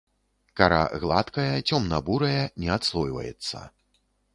[0.61, 3.69] Кара гладкая, цёмна-бурая, не адслойваецца.